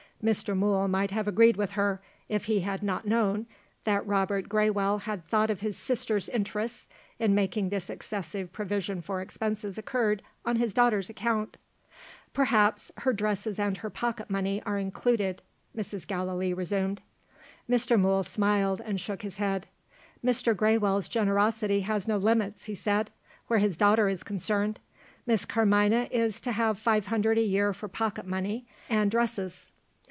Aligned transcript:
Mr. 0.23 0.55
Mool 0.55 0.87
might 0.87 1.09
have 1.09 1.27
agreed 1.27 1.57
with 1.57 1.71
her 1.71 1.99
if 2.29 2.45
he 2.45 2.59
had 2.59 2.83
nor 2.83 3.01
known 3.03 3.43
that 3.85 4.05
Robert 4.05 4.47
Graywell 4.47 4.99
had 5.01 5.25
thought 5.27 5.49
of 5.49 5.61
his 5.61 5.75
sister's 5.75 6.29
interests, 6.29 6.87
in 7.17 7.33
making 7.33 7.69
this 7.69 7.89
excessive 7.89 8.53
provision 8.53 9.01
for 9.01 9.19
expenses 9.19 9.79
incurred 9.79 10.21
on 10.45 10.57
his 10.57 10.75
daughter's 10.75 11.09
account. 11.09 11.57
"Perhaps, 12.35 12.91
her 12.97 13.11
dresses 13.13 13.57
and 13.57 13.77
her 13.77 13.89
pocket 13.89 14.29
money 14.29 14.61
are 14.63 14.77
included?" 14.77 15.41
Mrs. 15.75 16.05
Gallilee 16.05 16.53
resumed. 16.53 17.01
Mr. 17.67 17.99
Mool 17.99 18.21
smiled, 18.21 18.79
and 18.85 19.01
shook 19.01 19.23
his 19.23 19.37
head. 19.37 19.65
"Mr. 20.23 20.55
Graywell's 20.55 21.09
generosity 21.09 21.79
has 21.79 22.07
no 22.07 22.17
limits," 22.17 22.65
he 22.65 22.75
said, 22.75 23.09
"where 23.47 23.57
his 23.57 23.75
daughter 23.75 24.07
is 24.07 24.21
concerned. 24.21 24.79
Miss 25.25 25.45
Carmina 25.45 26.07
is 26.11 26.39
to 26.41 26.51
have 26.51 26.77
five 26.77 27.07
hundred 27.07 27.39
a 27.39 27.41
year 27.41 27.73
for 27.73 27.87
pocket 27.87 28.27
money 28.27 28.67
and 28.87 29.09
dresses." 29.09 29.71